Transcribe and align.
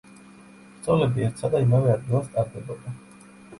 ბრძოლები 0.77 1.27
ერთსა 1.27 1.53
და 1.57 1.63
იმავე 1.67 1.93
ადგილას 1.99 2.35
ტარდებოდა. 2.35 2.99